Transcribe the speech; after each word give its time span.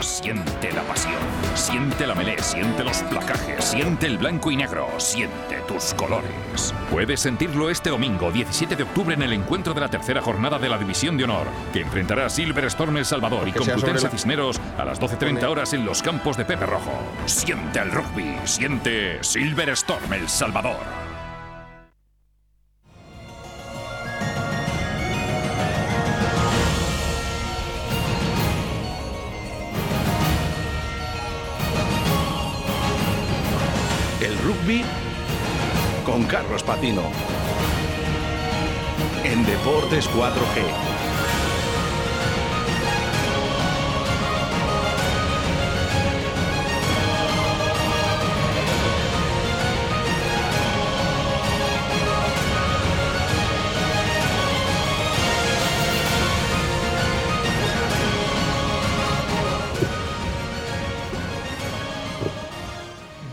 Siente 0.00 0.72
la 0.72 0.82
pasión, 0.82 1.14
siente 1.54 2.06
la 2.06 2.14
melé, 2.14 2.40
siente 2.42 2.84
los 2.84 2.98
placajes, 3.04 3.64
siente 3.64 4.06
el 4.06 4.18
blanco 4.18 4.50
y 4.50 4.56
negro, 4.56 4.88
siente 4.98 5.56
tus 5.66 5.94
colores. 5.94 6.74
Puedes 6.90 7.20
sentirlo 7.20 7.70
este 7.70 7.90
domingo, 7.90 8.30
17 8.30 8.76
de 8.76 8.82
octubre, 8.82 9.14
en 9.14 9.22
el 9.22 9.32
encuentro 9.32 9.74
de 9.74 9.80
la 9.80 9.88
tercera 9.88 10.20
jornada 10.20 10.58
de 10.58 10.68
la 10.68 10.78
División 10.78 11.16
de 11.16 11.24
Honor, 11.24 11.46
que 11.72 11.80
enfrentará 11.80 12.26
a 12.26 12.30
Silver 12.30 12.66
Storm 12.66 12.96
El 12.96 13.04
Salvador 13.04 13.48
y 13.48 13.52
Complutense 13.52 14.08
Cisneros 14.08 14.60
a 14.78 14.84
las 14.84 15.00
12.30 15.00 15.44
horas 15.44 15.72
en 15.72 15.84
los 15.84 16.02
campos 16.02 16.36
de 16.36 16.44
Pepe 16.44 16.66
Rojo. 16.66 16.92
Siente 17.26 17.80
el 17.80 17.90
rugby, 17.90 18.36
siente 18.44 19.22
Silver 19.22 19.70
Storm 19.70 20.12
El 20.12 20.28
Salvador. 20.28 21.05
En 39.24 39.46
Deportes 39.46 40.08
4G. 40.10 41.05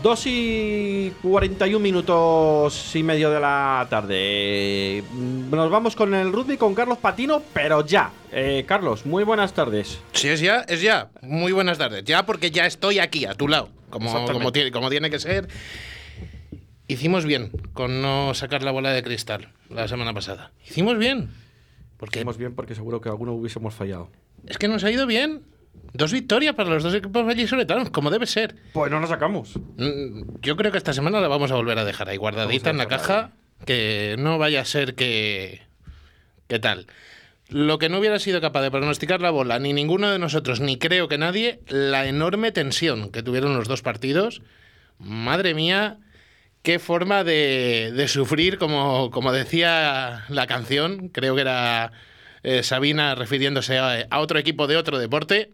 Dos 0.04 0.26
y 0.26 1.14
41 1.22 1.78
minutos 1.78 2.94
y 2.94 3.02
medio 3.02 3.30
de 3.30 3.40
la 3.40 3.86
tarde. 3.88 5.02
Nos 5.50 5.70
vamos 5.70 5.96
con 5.96 6.12
el 6.12 6.30
rugby 6.30 6.58
con 6.58 6.74
Carlos 6.74 6.98
Patino, 6.98 7.42
pero 7.54 7.86
ya. 7.86 8.12
Eh, 8.30 8.66
Carlos, 8.68 9.06
muy 9.06 9.24
buenas 9.24 9.54
tardes. 9.54 10.02
Sí, 10.12 10.28
es 10.28 10.40
ya, 10.40 10.60
es 10.68 10.82
ya. 10.82 11.08
Muy 11.22 11.52
buenas 11.52 11.78
tardes. 11.78 12.04
Ya 12.04 12.26
porque 12.26 12.50
ya 12.50 12.66
estoy 12.66 12.98
aquí, 12.98 13.24
a 13.24 13.32
tu 13.32 13.48
lado, 13.48 13.70
como, 13.88 14.26
como, 14.26 14.52
tiene, 14.52 14.72
como 14.72 14.90
tiene 14.90 15.08
que 15.08 15.18
ser. 15.18 15.48
Hicimos 16.86 17.24
bien 17.24 17.50
con 17.72 18.02
no 18.02 18.34
sacar 18.34 18.62
la 18.62 18.72
bola 18.72 18.92
de 18.92 19.02
cristal 19.02 19.54
la 19.70 19.88
semana 19.88 20.12
pasada. 20.12 20.52
Hicimos 20.66 20.98
bien. 20.98 21.30
Porque, 21.96 22.18
Hicimos 22.18 22.36
bien 22.36 22.54
porque 22.54 22.74
seguro 22.74 23.00
que 23.00 23.08
alguno 23.08 23.32
hubiésemos 23.32 23.72
fallado. 23.72 24.10
Es 24.46 24.58
que 24.58 24.68
nos 24.68 24.84
ha 24.84 24.90
ido 24.90 25.06
bien. 25.06 25.53
Dos 25.94 26.12
victorias 26.12 26.56
para 26.56 26.70
los 26.70 26.82
dos 26.82 26.92
equipos 26.92 27.24
vallisoletanos, 27.24 27.90
como 27.90 28.10
debe 28.10 28.26
ser. 28.26 28.56
Pues 28.72 28.90
no 28.90 28.98
nos 28.98 29.10
sacamos. 29.10 29.56
Mm, 29.76 30.40
yo 30.42 30.56
creo 30.56 30.72
que 30.72 30.78
esta 30.78 30.92
semana 30.92 31.20
la 31.20 31.28
vamos 31.28 31.52
a 31.52 31.54
volver 31.54 31.78
a 31.78 31.84
dejar 31.84 32.08
ahí 32.08 32.16
guardadita 32.16 32.70
en 32.70 32.78
la 32.78 32.88
caja, 32.88 33.30
que 33.64 34.16
no 34.18 34.36
vaya 34.36 34.60
a 34.60 34.64
ser 34.64 34.96
que... 34.96 35.62
¿Qué 36.48 36.58
tal? 36.58 36.88
Lo 37.48 37.78
que 37.78 37.88
no 37.88 38.00
hubiera 38.00 38.18
sido 38.18 38.40
capaz 38.40 38.62
de 38.62 38.72
pronosticar 38.72 39.20
la 39.20 39.30
bola, 39.30 39.60
ni 39.60 39.72
ninguno 39.72 40.10
de 40.10 40.18
nosotros, 40.18 40.58
ni 40.58 40.78
creo 40.78 41.06
que 41.06 41.16
nadie, 41.16 41.60
la 41.68 42.06
enorme 42.06 42.50
tensión 42.50 43.12
que 43.12 43.22
tuvieron 43.22 43.56
los 43.56 43.68
dos 43.68 43.82
partidos. 43.82 44.42
Madre 44.98 45.54
mía, 45.54 45.98
qué 46.62 46.80
forma 46.80 47.22
de, 47.22 48.04
sufrir, 48.08 48.58
como, 48.58 49.12
como 49.12 49.30
decía 49.30 50.24
la 50.28 50.48
canción, 50.48 51.08
creo 51.10 51.36
que 51.36 51.42
era 51.42 51.92
eh, 52.42 52.64
Sabina 52.64 53.14
refiriéndose 53.14 53.78
a 53.78 54.18
otro 54.18 54.40
equipo 54.40 54.66
de 54.66 54.76
otro 54.76 54.98
deporte 54.98 55.52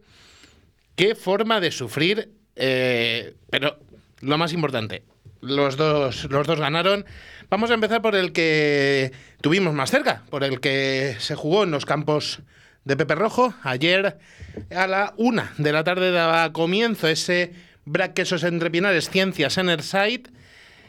Qué 0.97 1.15
forma 1.15 1.61
de 1.61 1.71
sufrir, 1.71 2.31
eh, 2.57 3.35
pero 3.51 3.79
lo 4.21 4.39
más 4.39 4.53
importante, 4.53 5.03
los 5.41 5.77
dos, 5.77 6.25
los 6.31 6.47
dos 6.47 6.61
ganaron. 6.61 7.05
Vamos 7.49 7.71
a 7.71 7.75
empezar 7.75 8.03
por 8.03 8.15
el 8.15 8.33
que 8.33 9.13
tuvimos 9.41 9.75
más 9.75 9.91
cerca, 9.91 10.25
por 10.31 10.45
el 10.45 10.61
que 10.61 11.17
se 11.19 11.35
jugó 11.35 11.65
en 11.65 11.71
los 11.71 11.87
campos 11.87 12.41
de 12.85 12.97
Pepe 12.97 13.15
Rojo. 13.15 13.55
Ayer 13.63 14.19
a 14.75 14.87
la 14.87 15.15
una 15.17 15.53
de 15.59 15.73
la 15.73 15.85
tarde 15.85 16.11
daba 16.11 16.53
comienzo 16.53 17.09
ese 17.09 17.53
Braquesos 17.85 18.45
entre 18.45 18.71
Pinares 18.71 19.11
Ciencias 19.11 19.59
Enerside, 19.59 20.31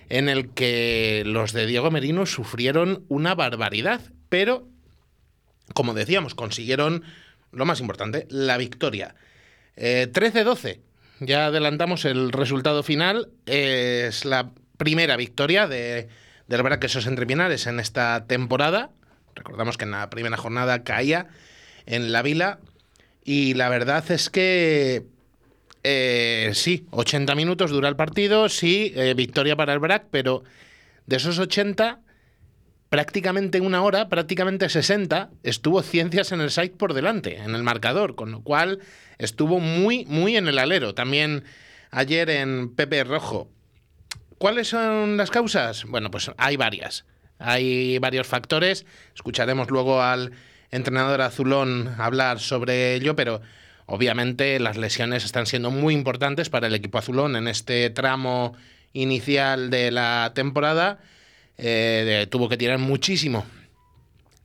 en 0.09 0.29
el 0.29 0.49
que 0.49 1.23
los 1.25 1.53
de 1.53 1.65
Diego 1.65 1.89
Merino 1.89 2.25
sufrieron 2.25 3.05
una 3.07 3.33
barbaridad, 3.33 4.01
pero, 4.29 4.67
como 5.73 5.93
decíamos, 5.93 6.35
consiguieron 6.35 7.03
lo 7.51 7.65
más 7.65 7.79
importante, 7.79 8.27
la 8.29 8.57
victoria. 8.57 9.15
13-12. 9.77 10.65
Eh, 10.65 10.79
ya 11.19 11.47
adelantamos 11.47 12.05
el 12.05 12.31
resultado 12.31 12.83
final. 12.83 13.29
es 13.45 14.25
la 14.25 14.51
primera 14.77 15.17
victoria 15.17 15.67
de, 15.67 16.09
del 16.47 16.63
Braquesos 16.63 17.05
entre 17.05 17.25
Pinares 17.25 17.67
en 17.67 17.79
esta 17.79 18.25
temporada. 18.25 18.89
Recordamos 19.35 19.77
que 19.77 19.85
en 19.85 19.91
la 19.91 20.09
primera 20.09 20.37
jornada 20.37 20.83
caía 20.83 21.27
en 21.85 22.11
la 22.11 22.21
vila. 22.21 22.59
Y 23.23 23.53
la 23.53 23.69
verdad 23.69 24.09
es 24.11 24.29
que 24.29 25.05
eh, 25.83 26.51
sí, 26.53 26.85
80 26.91 27.35
minutos 27.35 27.71
dura 27.71 27.89
el 27.89 27.95
partido, 27.95 28.49
sí, 28.49 28.93
eh, 28.95 29.13
victoria 29.15 29.55
para 29.55 29.73
el 29.73 29.79
BRAC, 29.79 30.05
pero 30.11 30.43
de 31.07 31.15
esos 31.15 31.39
80 31.39 31.99
prácticamente 32.91 33.61
una 33.61 33.83
hora, 33.83 34.09
prácticamente 34.09 34.67
60, 34.67 35.29
estuvo 35.43 35.81
Ciencias 35.81 36.33
en 36.33 36.41
el 36.41 36.51
site 36.51 36.75
por 36.75 36.93
delante, 36.93 37.37
en 37.37 37.55
el 37.55 37.63
marcador, 37.63 38.15
con 38.15 38.31
lo 38.31 38.41
cual 38.41 38.79
estuvo 39.17 39.61
muy, 39.61 40.03
muy 40.07 40.35
en 40.35 40.49
el 40.49 40.59
alero. 40.59 40.93
También 40.93 41.45
ayer 41.89 42.29
en 42.29 42.75
Pepe 42.75 43.05
Rojo. 43.05 43.47
¿Cuáles 44.37 44.67
son 44.67 45.15
las 45.15 45.31
causas? 45.31 45.85
Bueno, 45.85 46.11
pues 46.11 46.31
hay 46.35 46.57
varias. 46.57 47.05
Hay 47.39 47.97
varios 47.99 48.27
factores. 48.27 48.85
Escucharemos 49.15 49.71
luego 49.71 50.01
al 50.01 50.33
entrenador 50.69 51.21
azulón 51.21 51.95
hablar 51.97 52.41
sobre 52.41 52.93
ello, 52.95 53.15
pero 53.15 53.39
obviamente 53.85 54.59
las 54.59 54.75
lesiones 54.75 55.23
están 55.23 55.45
siendo 55.45 55.71
muy 55.71 55.93
importantes 55.93 56.49
para 56.49 56.67
el 56.67 56.75
equipo 56.75 56.97
azulón 56.97 57.37
en 57.37 57.47
este 57.47 57.89
tramo 57.89 58.53
inicial 58.91 59.69
de 59.69 59.91
la 59.91 60.33
temporada 60.35 60.99
eh, 61.57 62.27
tuvo 62.29 62.49
que 62.49 62.57
tirar 62.57 62.79
muchísimo 62.79 63.45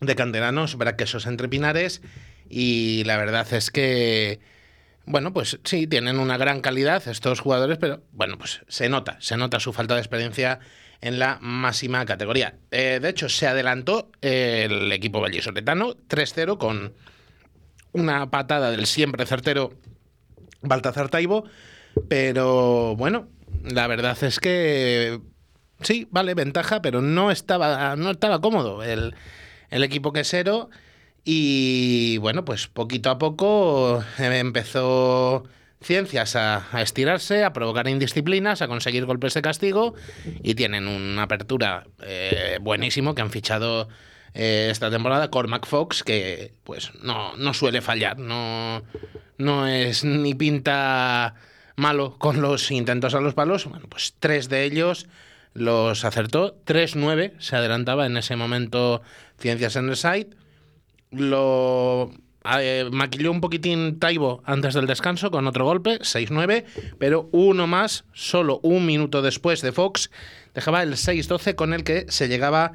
de 0.00 0.14
canteranos, 0.14 0.76
braquesos 0.76 1.26
entre 1.26 1.48
pinares. 1.48 2.02
Y 2.48 3.04
la 3.04 3.16
verdad 3.16 3.52
es 3.52 3.70
que, 3.70 4.40
bueno, 5.04 5.32
pues 5.32 5.58
sí, 5.64 5.86
tienen 5.86 6.18
una 6.18 6.36
gran 6.36 6.60
calidad 6.60 7.06
estos 7.08 7.40
jugadores, 7.40 7.78
pero 7.78 8.02
bueno, 8.12 8.38
pues 8.38 8.62
se 8.68 8.88
nota, 8.88 9.16
se 9.20 9.36
nota 9.36 9.60
su 9.60 9.72
falta 9.72 9.94
de 9.94 10.00
experiencia 10.00 10.60
en 11.00 11.18
la 11.18 11.38
máxima 11.40 12.04
categoría. 12.06 12.54
Eh, 12.70 12.98
de 13.00 13.08
hecho, 13.08 13.28
se 13.28 13.46
adelantó 13.46 14.10
el 14.20 14.90
equipo 14.92 15.20
vallisoletano 15.20 15.94
3-0 16.08 16.58
con 16.58 16.94
una 17.92 18.30
patada 18.30 18.70
del 18.70 18.86
siempre 18.86 19.26
certero 19.26 19.72
Baltazar 20.62 21.08
Taibo, 21.08 21.44
pero 22.08 22.94
bueno, 22.96 23.28
la 23.62 23.86
verdad 23.86 24.22
es 24.22 24.38
que 24.38 25.20
sí, 25.80 26.08
vale, 26.10 26.34
ventaja, 26.34 26.82
pero 26.82 27.02
no 27.02 27.30
estaba, 27.30 27.96
no 27.96 28.10
estaba 28.10 28.40
cómodo 28.40 28.82
el, 28.82 29.14
equipo 29.70 30.12
quesero. 30.12 30.70
Y 31.24 32.18
bueno, 32.18 32.44
pues 32.44 32.68
poquito 32.68 33.10
a 33.10 33.18
poco 33.18 34.04
eh, 34.18 34.38
empezó 34.38 35.44
Ciencias 35.82 36.36
a, 36.36 36.64
estirarse, 36.80 37.44
a 37.44 37.52
provocar 37.52 37.86
indisciplinas, 37.86 38.62
a 38.62 38.68
conseguir 38.68 39.04
golpes 39.04 39.34
de 39.34 39.42
castigo 39.42 39.94
y 40.42 40.54
tienen 40.54 40.88
una 40.88 41.24
apertura 41.24 41.86
eh, 42.02 42.58
buenísimo 42.62 43.14
que 43.14 43.22
han 43.22 43.30
fichado 43.30 43.88
eh, 44.32 44.68
esta 44.70 44.90
temporada, 44.90 45.30
Cormac 45.30 45.66
Fox, 45.66 46.02
que 46.02 46.54
pues 46.64 46.92
no, 47.02 47.36
no 47.36 47.54
suele 47.54 47.82
fallar, 47.82 48.18
no, 48.18 48.82
no 49.36 49.66
es 49.66 50.02
ni 50.02 50.34
pinta 50.34 51.34
malo 51.76 52.16
con 52.18 52.40
los 52.40 52.70
intentos 52.70 53.14
a 53.14 53.20
los 53.20 53.34
palos. 53.34 53.66
Bueno, 53.66 53.86
pues 53.88 54.14
tres 54.18 54.48
de 54.48 54.64
ellos 54.64 55.06
los 55.56 56.04
acertó. 56.04 56.56
3-9 56.64 57.32
se 57.38 57.56
adelantaba 57.56 58.06
en 58.06 58.16
ese 58.16 58.36
momento 58.36 59.02
Ciencias 59.38 59.76
en 59.76 59.88
el 59.88 59.96
site. 59.96 60.36
Lo 61.10 62.10
eh, 62.58 62.88
maquilló 62.92 63.30
un 63.30 63.40
poquitín 63.40 63.98
Taibo 63.98 64.42
antes 64.44 64.74
del 64.74 64.86
descanso 64.86 65.30
con 65.30 65.46
otro 65.46 65.64
golpe, 65.64 65.98
6-9, 66.00 66.64
pero 66.98 67.28
uno 67.32 67.66
más, 67.66 68.04
solo 68.12 68.60
un 68.62 68.86
minuto 68.86 69.22
después 69.22 69.62
de 69.62 69.72
Fox, 69.72 70.10
dejaba 70.54 70.82
el 70.82 70.94
6-12 70.94 71.54
con 71.54 71.72
el 71.72 71.84
que 71.84 72.06
se 72.08 72.28
llegaba 72.28 72.72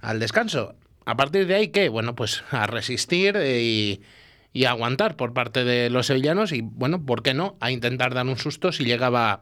al 0.00 0.20
descanso. 0.20 0.74
A 1.06 1.16
partir 1.16 1.46
de 1.46 1.54
ahí, 1.54 1.68
¿qué? 1.68 1.88
Bueno, 1.88 2.14
pues 2.14 2.42
a 2.50 2.66
resistir 2.66 3.36
y, 3.36 4.00
y 4.52 4.64
aguantar 4.64 5.16
por 5.16 5.32
parte 5.32 5.64
de 5.64 5.90
los 5.90 6.06
sevillanos 6.06 6.52
y, 6.52 6.62
bueno, 6.62 7.04
¿por 7.04 7.22
qué 7.22 7.34
no? 7.34 7.56
A 7.60 7.70
intentar 7.70 8.14
dar 8.14 8.26
un 8.26 8.38
susto 8.38 8.72
si 8.72 8.84
llegaba 8.84 9.40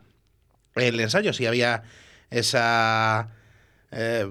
el 0.75 0.99
ensayo, 0.99 1.33
si 1.33 1.47
había 1.47 1.83
esa, 2.33 3.29
eh, 3.91 4.27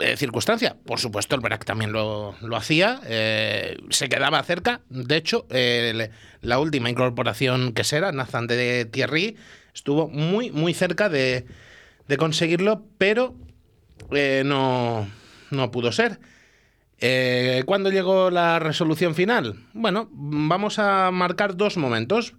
eh, 0.00 0.16
circunstancia. 0.16 0.76
Por 0.84 0.98
supuesto, 0.98 1.34
el 1.34 1.40
Brac 1.40 1.64
también 1.64 1.92
lo, 1.92 2.34
hacía, 2.56 3.00
eh, 3.06 3.76
se 3.90 4.08
quedaba 4.08 4.42
cerca. 4.42 4.80
De 4.88 5.16
hecho, 5.16 5.46
la 6.40 6.58
última 6.58 6.90
incorporación 6.90 7.72
que 7.72 7.84
será, 7.84 8.12
Nathan 8.12 8.46
de 8.46 8.84
Thierry, 8.86 9.36
estuvo 9.74 10.08
muy, 10.08 10.50
muy 10.50 10.74
cerca 10.74 11.08
de, 11.08 11.46
de 12.08 12.16
conseguirlo, 12.16 12.84
pero 12.98 13.34
no, 14.44 15.08
no 15.50 15.70
pudo 15.70 15.92
ser. 15.92 16.18
¿Cuándo 17.66 17.90
llegó 17.90 18.30
la 18.30 18.58
resolución 18.58 19.14
final? 19.14 19.56
Bueno, 19.74 20.08
vamos 20.12 20.78
a 20.78 21.10
marcar 21.10 21.56
dos 21.56 21.76
momentos. 21.76 22.34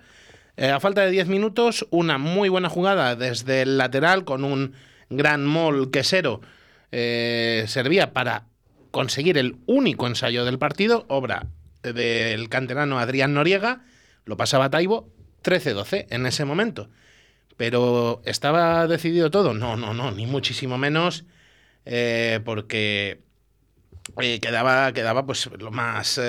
A 0.58 0.80
falta 0.80 1.02
de 1.02 1.12
10 1.12 1.28
minutos, 1.28 1.86
una 1.90 2.18
muy 2.18 2.50
buena 2.50 2.70
jugada 2.70 3.16
desde 3.16 3.64
el 3.64 3.78
lateral 3.78 4.24
con 4.24 4.44
un 4.44 4.74
gran 5.10 5.46
mol 5.46 5.92
quesero 5.92 6.42
eh, 6.92 7.66
servía 7.68 8.14
para 8.14 8.46
conseguir 8.92 9.38
el 9.38 9.58
único 9.66 10.08
ensayo 10.08 10.46
del 10.46 10.58
partido, 10.58 11.06
obra 11.10 11.48
del 11.84 12.48
canterano 12.50 13.00
Adrián 13.00 13.34
Noriega, 13.34 13.84
lo 14.24 14.38
pasaba 14.38 14.70
Taibo 14.70 15.10
13-12 15.44 16.08
en 16.10 16.26
ese 16.26 16.46
momento. 16.46 16.90
Pero 17.58 18.22
¿estaba 18.26 18.88
decidido 18.88 19.30
todo? 19.30 19.54
No, 19.54 19.76
no, 19.76 19.94
no, 19.94 20.12
ni 20.12 20.26
muchísimo 20.26 20.78
menos, 20.78 21.26
eh, 21.86 22.40
porque 22.44 23.22
eh, 24.22 24.40
quedaba, 24.40 24.92
quedaba 24.94 25.26
pues 25.26 25.50
lo 25.60 25.72
más 25.72 26.20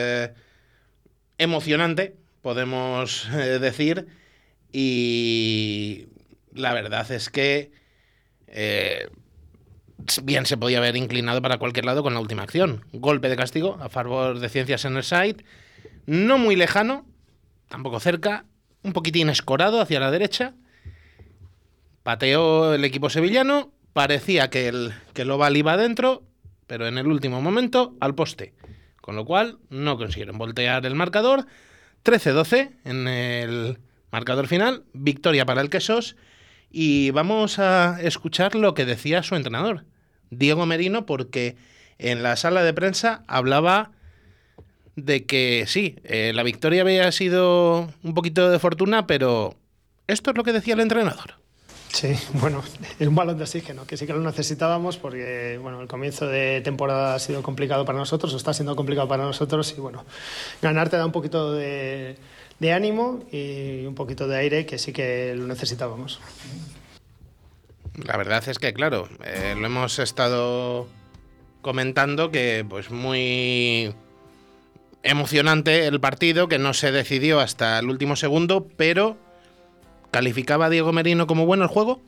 emocionante, 1.38 2.16
podemos 2.46 3.28
decir, 3.60 4.06
y 4.70 6.06
la 6.52 6.72
verdad 6.74 7.10
es 7.10 7.28
que 7.28 7.72
bien 10.22 10.46
se 10.46 10.56
podía 10.56 10.78
haber 10.78 10.96
inclinado 10.96 11.42
para 11.42 11.58
cualquier 11.58 11.86
lado 11.86 12.04
con 12.04 12.14
la 12.14 12.20
última 12.20 12.44
acción. 12.44 12.84
Golpe 12.92 13.28
de 13.28 13.34
castigo 13.34 13.78
a 13.80 13.88
favor 13.88 14.38
de 14.38 14.48
Ciencias 14.48 14.84
en 14.84 14.96
el 14.96 15.02
side. 15.02 15.38
No 16.06 16.38
muy 16.38 16.54
lejano, 16.54 17.04
tampoco 17.66 17.98
cerca, 17.98 18.44
un 18.84 18.92
poquitín 18.92 19.28
escorado 19.28 19.80
hacia 19.80 19.98
la 19.98 20.12
derecha. 20.12 20.54
Pateó 22.04 22.74
el 22.74 22.84
equipo 22.84 23.10
sevillano, 23.10 23.72
parecía 23.92 24.50
que 24.50 24.68
el, 24.68 24.94
que 25.14 25.22
iba 25.24 25.72
adentro, 25.72 26.22
pero 26.68 26.86
en 26.86 26.96
el 26.96 27.08
último 27.08 27.42
momento 27.42 27.96
al 27.98 28.14
poste. 28.14 28.54
Con 29.00 29.16
lo 29.16 29.24
cual 29.24 29.58
no 29.68 29.98
consiguieron 29.98 30.38
voltear 30.38 30.86
el 30.86 30.94
marcador. 30.94 31.46
13-12 32.06 32.70
en 32.84 33.08
el 33.08 33.78
marcador 34.12 34.46
final. 34.46 34.84
Victoria 34.92 35.44
para 35.44 35.60
el 35.60 35.70
Quesos. 35.70 36.16
Y 36.70 37.10
vamos 37.10 37.58
a 37.58 38.00
escuchar 38.00 38.54
lo 38.54 38.74
que 38.74 38.86
decía 38.86 39.24
su 39.24 39.34
entrenador. 39.34 39.84
Diego 40.30 40.64
Merino 40.66 41.04
porque 41.04 41.56
en 41.98 42.22
la 42.22 42.36
sala 42.36 42.62
de 42.62 42.72
prensa 42.72 43.24
hablaba 43.26 43.90
de 44.94 45.26
que 45.26 45.64
sí, 45.66 45.96
eh, 46.04 46.32
la 46.34 46.42
victoria 46.42 46.82
había 46.82 47.10
sido 47.12 47.92
un 48.02 48.14
poquito 48.14 48.50
de 48.50 48.58
fortuna, 48.58 49.06
pero 49.06 49.56
esto 50.06 50.30
es 50.30 50.36
lo 50.36 50.44
que 50.44 50.52
decía 50.52 50.74
el 50.74 50.80
entrenador. 50.80 51.34
Sí, 51.92 52.14
bueno, 52.34 52.62
es 52.98 53.06
un 53.06 53.14
balón 53.14 53.38
de 53.38 53.44
oxígeno, 53.44 53.86
que 53.86 53.96
sí 53.96 54.06
que 54.06 54.12
lo 54.12 54.20
necesitábamos 54.20 54.96
porque 54.96 55.58
bueno, 55.60 55.80
el 55.80 55.88
comienzo 55.88 56.26
de 56.26 56.60
temporada 56.60 57.14
ha 57.14 57.18
sido 57.18 57.42
complicado 57.42 57.84
para 57.84 57.98
nosotros, 57.98 58.34
está 58.34 58.52
siendo 58.52 58.76
complicado 58.76 59.08
para 59.08 59.24
nosotros 59.24 59.74
y 59.76 59.80
bueno, 59.80 60.04
ganar 60.62 60.88
te 60.88 60.96
da 60.96 61.06
un 61.06 61.12
poquito 61.12 61.52
de, 61.52 62.16
de 62.58 62.72
ánimo 62.72 63.24
y 63.30 63.86
un 63.86 63.94
poquito 63.94 64.28
de 64.28 64.36
aire 64.36 64.66
que 64.66 64.78
sí 64.78 64.92
que 64.92 65.34
lo 65.36 65.46
necesitábamos. 65.46 66.20
La 68.04 68.16
verdad 68.16 68.46
es 68.46 68.58
que, 68.58 68.74
claro, 68.74 69.08
eh, 69.24 69.54
lo 69.58 69.66
hemos 69.66 69.98
estado 69.98 70.86
comentando 71.62 72.30
que 72.30 72.64
pues 72.68 72.90
muy 72.90 73.94
emocionante 75.02 75.86
el 75.86 76.00
partido, 76.00 76.48
que 76.48 76.58
no 76.58 76.74
se 76.74 76.92
decidió 76.92 77.40
hasta 77.40 77.78
el 77.78 77.88
último 77.88 78.16
segundo, 78.16 78.68
pero 78.76 79.16
¿calificaba 80.16 80.64
a 80.64 80.70
Diego 80.70 80.94
Merino 80.94 81.26
como 81.26 81.44
bueno 81.44 81.64
el 81.64 81.68
juego? 81.68 82.00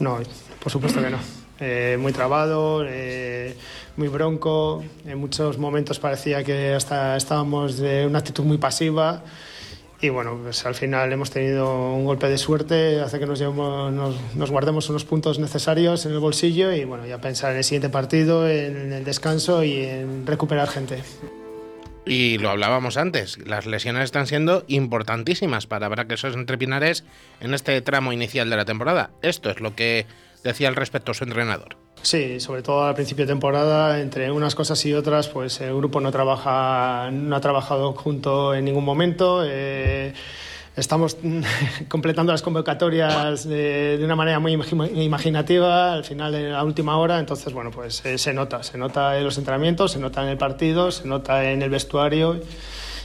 No, 0.00 0.18
por 0.60 0.72
supuesto 0.72 1.00
que 1.00 1.08
no. 1.08 1.18
Eh, 1.60 1.98
muy 2.00 2.12
trabado, 2.12 2.84
eh, 2.84 3.54
muy 3.96 4.08
bronco. 4.08 4.82
En 5.06 5.18
muchos 5.18 5.56
momentos 5.58 6.00
parecía 6.00 6.42
que 6.42 6.74
hasta 6.74 7.16
estábamos 7.16 7.78
de 7.78 8.08
una 8.08 8.18
actitud 8.18 8.42
muy 8.42 8.58
pasiva. 8.58 9.22
Y 10.00 10.08
bueno, 10.08 10.36
pues 10.42 10.66
al 10.66 10.74
final 10.74 11.12
hemos 11.12 11.30
tenido 11.30 11.94
un 11.94 12.04
golpe 12.04 12.28
de 12.28 12.38
suerte, 12.38 13.00
hace 13.00 13.20
que 13.20 13.26
nos, 13.26 13.38
llevemos, 13.38 13.92
nos, 14.34 14.50
guardemos 14.50 14.90
unos 14.90 15.04
puntos 15.04 15.38
necesarios 15.38 16.06
en 16.06 16.12
el 16.12 16.18
bolsillo 16.18 16.72
y 16.72 16.86
bueno, 16.86 17.06
ya 17.06 17.20
pensar 17.20 17.52
en 17.52 17.58
el 17.58 17.64
siguiente 17.64 17.88
partido, 17.88 18.48
en 18.48 18.92
el 18.92 19.04
descanso 19.04 19.62
y 19.62 19.84
en 19.84 20.26
recuperar 20.26 20.66
gente. 20.66 21.04
Y 22.06 22.38
lo 22.38 22.50
hablábamos 22.50 22.96
antes, 22.96 23.38
las 23.46 23.66
lesiones 23.66 24.04
están 24.04 24.26
siendo 24.26 24.64
importantísimas 24.68 25.66
para 25.66 25.88
Braquesos 25.88 26.34
entre 26.34 26.58
Pinares 26.58 27.04
en 27.40 27.54
este 27.54 27.80
tramo 27.82 28.12
inicial 28.12 28.48
de 28.48 28.56
la 28.56 28.64
temporada. 28.64 29.10
Esto 29.22 29.50
es 29.50 29.60
lo 29.60 29.74
que 29.74 30.06
decía 30.42 30.68
al 30.68 30.76
respecto 30.76 31.14
su 31.14 31.24
entrenador. 31.24 31.76
Sí, 32.02 32.40
sobre 32.40 32.62
todo 32.62 32.84
al 32.84 32.94
principio 32.94 33.26
de 33.26 33.32
temporada, 33.32 34.00
entre 34.00 34.30
unas 34.30 34.54
cosas 34.54 34.84
y 34.86 34.94
otras, 34.94 35.28
pues 35.28 35.60
el 35.60 35.74
grupo 35.76 36.00
no 36.00 36.10
trabaja, 36.10 37.10
no 37.12 37.36
ha 37.36 37.40
trabajado 37.40 37.92
junto 37.92 38.54
en 38.54 38.64
ningún 38.64 38.84
momento. 38.84 39.42
Eh, 39.46 40.14
estamos 40.76 41.16
completando 41.88 42.32
las 42.32 42.42
convocatorias 42.42 43.48
de, 43.48 44.00
una 44.02 44.16
manera 44.16 44.38
muy 44.38 44.52
imaginativa 44.52 45.92
al 45.92 46.04
final 46.04 46.32
de 46.32 46.50
la 46.50 46.64
última 46.64 46.96
hora, 46.98 47.18
entonces 47.18 47.52
bueno, 47.52 47.70
pues 47.70 48.04
eh, 48.04 48.18
se 48.18 48.32
nota, 48.32 48.62
se 48.62 48.78
nota 48.78 49.18
en 49.18 49.24
los 49.24 49.38
entrenamientos, 49.38 49.92
se 49.92 49.98
nota 49.98 50.22
en 50.22 50.28
el 50.28 50.38
partido, 50.38 50.90
se 50.90 51.06
nota 51.06 51.50
en 51.50 51.62
el 51.62 51.70
vestuario 51.70 52.40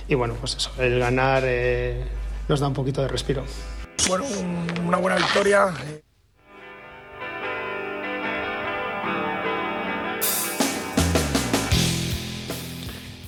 y 0.08 0.16
bueno, 0.16 0.36
pues 0.40 0.56
eso, 0.56 0.72
el 0.80 1.00
ganar 1.00 1.44
eh, 1.46 2.06
nos 2.48 2.60
da 2.60 2.68
un 2.68 2.74
poquito 2.74 3.02
de 3.02 3.08
respiro. 3.08 3.44
Bueno, 4.08 4.26
una 4.86 4.98
buena 4.98 5.18
victoria. 5.18 5.74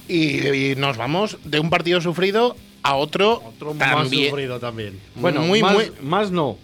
Y, 0.07 0.75
nos 0.77 0.95
vamos 0.95 1.37
de 1.43 1.59
un 1.59 1.69
partido 1.69 1.99
sufrido 1.99 2.55
a 2.87 2.95
otro, 2.95 3.43
otro 3.45 3.73
más 3.73 4.09
sufrido 4.09 4.59
también. 4.59 4.99
Bueno, 5.15 5.41
muy, 5.41 5.61
más, 5.61 5.73
muy... 5.73 5.91
más 6.01 6.31
no, 6.31 6.57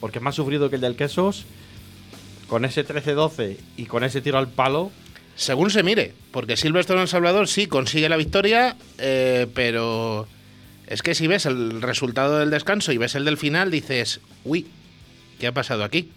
porque 0.00 0.18
más 0.18 0.34
sufrido 0.34 0.68
que 0.70 0.76
el 0.76 0.82
del 0.82 0.96
Quesos, 0.96 1.44
con 2.48 2.64
ese 2.64 2.84
13-12 2.84 3.56
y 3.76 3.86
con 3.86 4.02
ese 4.02 4.20
tiro 4.20 4.38
al 4.38 4.48
palo. 4.48 4.90
Según 5.36 5.70
se 5.70 5.84
mire, 5.84 6.14
porque 6.32 6.56
Silvestre 6.56 6.96
en 6.96 7.02
El 7.02 7.08
Salvador 7.08 7.46
sí 7.46 7.66
consigue 7.66 8.08
la 8.08 8.16
victoria, 8.16 8.76
eh, 8.98 9.46
pero 9.54 10.26
es 10.88 11.02
que 11.02 11.14
si 11.14 11.28
ves 11.28 11.46
el 11.46 11.80
resultado 11.80 12.38
del 12.38 12.50
descanso 12.50 12.90
y 12.90 12.98
ves 12.98 13.14
el 13.14 13.24
del 13.24 13.36
final, 13.36 13.70
dices, 13.70 14.20
uy, 14.44 14.66
¿qué 15.38 15.46
ha 15.46 15.52
pasado 15.52 15.84
aquí? 15.84 16.10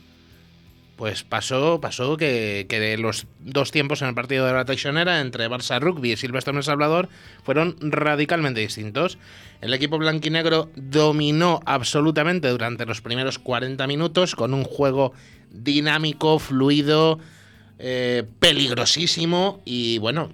Pues 1.01 1.23
pasó, 1.23 1.81
pasó 1.81 2.15
que, 2.15 2.95
los 2.99 3.25
dos 3.39 3.71
tiempos 3.71 4.03
en 4.03 4.09
el 4.09 4.13
partido 4.13 4.45
de 4.45 4.53
la 4.53 4.65
traicionera 4.65 5.19
entre 5.19 5.49
Barça 5.49 5.79
Rugby 5.79 6.11
y 6.11 6.15
Silvestre 6.15 6.55
El 6.55 6.61
Salvador 6.61 7.09
fueron 7.43 7.75
radicalmente 7.81 8.59
distintos. 8.59 9.17
El 9.61 9.73
equipo 9.73 9.97
blanquinegro 9.97 10.69
dominó 10.75 11.59
absolutamente 11.65 12.49
durante 12.49 12.85
los 12.85 13.01
primeros 13.01 13.39
40 13.39 13.87
minutos 13.87 14.35
con 14.35 14.53
un 14.53 14.63
juego 14.63 15.13
dinámico, 15.49 16.37
fluido, 16.37 17.17
eh, 17.79 18.23
peligrosísimo 18.37 19.59
y 19.65 19.97
bueno, 19.97 20.29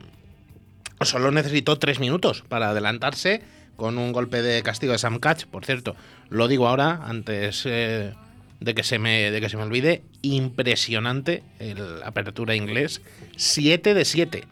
solo 0.99 1.31
necesitó 1.31 1.79
tres 1.79 2.01
minutos 2.01 2.43
para 2.45 2.71
adelantarse 2.71 3.41
con 3.77 3.97
un 3.97 4.11
golpe 4.11 4.41
de 4.41 4.61
castigo 4.63 4.91
de 4.91 4.99
Sam 4.99 5.19
Catch. 5.19 5.45
Por 5.45 5.63
cierto, 5.63 5.95
lo 6.27 6.49
digo 6.49 6.67
ahora, 6.67 6.99
antes... 7.05 7.63
Eh, 7.65 8.13
de 8.59 8.73
que 8.73 8.83
se 8.83 8.99
me, 8.99 9.31
de 9.31 9.41
que 9.41 9.49
se 9.49 9.57
me 9.57 9.63
olvide, 9.63 10.03
impresionante 10.21 11.43
el 11.59 12.01
apertura 12.03 12.55
inglés. 12.55 13.01
7 13.35 13.93
de 13.93 14.05
7 14.05 14.43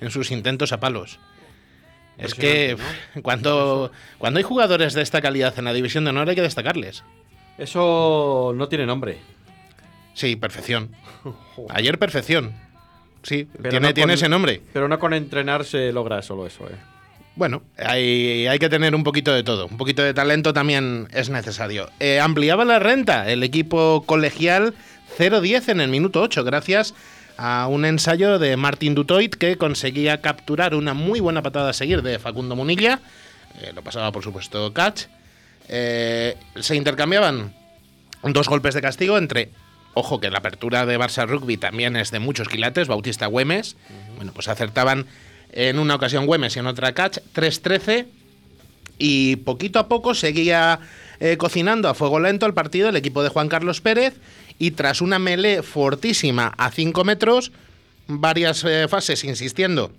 en 0.00 0.10
sus 0.10 0.30
intentos 0.30 0.72
a 0.72 0.80
palos. 0.80 1.18
Es 2.18 2.34
que 2.34 2.76
cuando, 3.22 3.90
cuando 4.18 4.38
hay 4.38 4.44
jugadores 4.44 4.94
de 4.94 5.02
esta 5.02 5.20
calidad 5.20 5.58
en 5.58 5.64
la 5.64 5.72
división 5.72 6.04
de 6.04 6.10
honor 6.10 6.28
hay 6.28 6.34
que 6.34 6.42
destacarles. 6.42 7.04
Eso 7.58 8.52
no 8.54 8.68
tiene 8.68 8.86
nombre. 8.86 9.18
Sí, 10.14 10.36
perfección. 10.36 10.90
Ayer 11.70 11.98
perfección. 11.98 12.54
Sí, 13.22 13.48
tiene, 13.70 13.94
tiene 13.94 14.14
ese 14.14 14.28
nombre. 14.28 14.60
Pero 14.72 14.86
no 14.86 14.98
con 14.98 15.14
entrenarse 15.14 15.88
se 15.88 15.92
logra 15.92 16.20
solo 16.20 16.46
eso, 16.46 16.68
¿eh? 16.68 16.93
Bueno, 17.36 17.62
hay, 17.76 18.46
hay, 18.46 18.58
que 18.60 18.68
tener 18.68 18.94
un 18.94 19.02
poquito 19.02 19.32
de 19.32 19.42
todo. 19.42 19.66
Un 19.66 19.76
poquito 19.76 20.02
de 20.02 20.14
talento 20.14 20.52
también 20.52 21.08
es 21.12 21.30
necesario. 21.30 21.90
Eh, 21.98 22.20
ampliaba 22.20 22.64
la 22.64 22.78
renta 22.78 23.28
el 23.30 23.42
equipo 23.42 24.04
colegial 24.06 24.74
0-10 25.18 25.70
en 25.70 25.80
el 25.80 25.88
minuto 25.88 26.22
8, 26.22 26.44
gracias 26.44 26.94
a 27.36 27.66
un 27.68 27.84
ensayo 27.84 28.38
de 28.38 28.56
Martin 28.56 28.94
Dutoit 28.94 29.34
que 29.34 29.56
conseguía 29.56 30.20
capturar 30.20 30.76
una 30.76 30.94
muy 30.94 31.18
buena 31.18 31.42
patada 31.42 31.70
a 31.70 31.72
seguir 31.72 32.02
de 32.02 32.20
Facundo 32.20 32.54
Munilla. 32.54 33.00
Eh, 33.60 33.72
lo 33.74 33.82
pasaba, 33.82 34.12
por 34.12 34.22
supuesto, 34.22 34.72
Catch. 34.72 35.06
Eh, 35.68 36.36
se 36.60 36.76
intercambiaban 36.76 37.52
dos 38.22 38.48
golpes 38.48 38.74
de 38.74 38.82
castigo 38.82 39.18
entre 39.18 39.50
ojo 39.94 40.20
que 40.20 40.30
la 40.30 40.38
apertura 40.38 40.86
de 40.86 40.98
Barça 40.98 41.26
Rugby 41.26 41.56
también 41.56 41.96
es 41.96 42.10
de 42.10 42.18
muchos 42.18 42.48
quilates, 42.48 42.88
Bautista 42.88 43.26
Güemes. 43.26 43.76
Bueno, 44.16 44.32
pues 44.32 44.48
acertaban 44.48 45.06
en 45.54 45.78
una 45.78 45.94
ocasión 45.94 46.26
Güemes 46.26 46.56
y 46.56 46.58
en 46.58 46.66
otra 46.66 46.92
Catch, 46.92 47.18
3-13. 47.34 48.06
Y 48.98 49.36
poquito 49.36 49.78
a 49.78 49.88
poco 49.88 50.14
seguía 50.14 50.80
eh, 51.20 51.36
cocinando 51.36 51.88
a 51.88 51.94
fuego 51.94 52.20
lento 52.20 52.46
el 52.46 52.54
partido 52.54 52.88
el 52.88 52.96
equipo 52.96 53.22
de 53.22 53.28
Juan 53.28 53.48
Carlos 53.48 53.80
Pérez. 53.80 54.14
Y 54.58 54.72
tras 54.72 55.00
una 55.00 55.18
melee 55.18 55.62
fortísima 55.62 56.52
a 56.58 56.70
5 56.70 57.04
metros, 57.04 57.52
varias 58.06 58.64
eh, 58.64 58.86
fases 58.88 59.22
insistiendo 59.24 59.92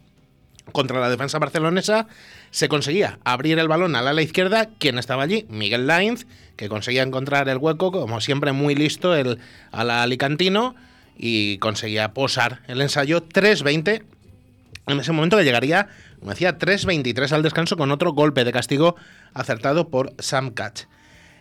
contra 0.72 1.00
la 1.00 1.10
defensa 1.10 1.40
barcelonesa, 1.40 2.08
se 2.52 2.68
conseguía 2.68 3.20
abrir 3.24 3.60
el 3.60 3.68
balón 3.68 3.96
al 3.96 4.08
ala 4.08 4.22
izquierda. 4.22 4.70
quien 4.78 4.98
estaba 4.98 5.24
allí? 5.24 5.46
Miguel 5.50 5.88
Lainz, 5.88 6.26
que 6.56 6.70
conseguía 6.70 7.04
encontrar 7.04 7.48
el 7.50 7.58
hueco, 7.58 7.92
como 7.92 8.20
siempre 8.20 8.52
muy 8.52 8.76
listo, 8.76 9.16
el 9.16 9.40
ala 9.72 10.04
alicantino, 10.04 10.76
y 11.18 11.60
conseguía 11.60 12.14
posar 12.14 12.62
el 12.68 12.82
ensayo 12.82 13.26
3-20. 13.28 14.04
En 14.88 15.00
ese 15.00 15.12
momento 15.12 15.38
que 15.38 15.44
llegaría, 15.44 15.88
como 16.20 16.32
decía, 16.32 16.60
3-23 16.60 17.32
al 17.32 17.44
descanso 17.44 17.76
con 17.76 17.92
otro 17.92 18.14
golpe 18.14 18.44
de 18.44 18.52
castigo 18.52 18.96
acertado 19.34 19.90
por 19.90 20.14
Sam 20.20 20.52
Catch. 20.52 20.84